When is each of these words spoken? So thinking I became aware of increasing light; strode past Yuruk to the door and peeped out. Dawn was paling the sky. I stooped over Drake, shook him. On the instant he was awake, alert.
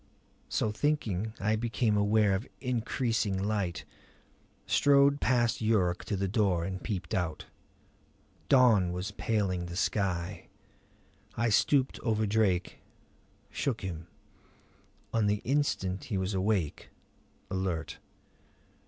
So 0.49 0.71
thinking 0.71 1.35
I 1.39 1.55
became 1.55 1.95
aware 1.95 2.33
of 2.33 2.47
increasing 2.59 3.37
light; 3.37 3.85
strode 4.65 5.21
past 5.21 5.61
Yuruk 5.61 6.03
to 6.05 6.15
the 6.15 6.27
door 6.27 6.65
and 6.65 6.81
peeped 6.81 7.13
out. 7.13 7.45
Dawn 8.49 8.93
was 8.93 9.11
paling 9.11 9.67
the 9.67 9.75
sky. 9.75 10.47
I 11.37 11.49
stooped 11.49 11.99
over 11.99 12.25
Drake, 12.25 12.79
shook 13.51 13.81
him. 13.81 14.07
On 15.13 15.27
the 15.27 15.43
instant 15.45 16.05
he 16.05 16.17
was 16.17 16.33
awake, 16.33 16.89
alert. 17.51 17.99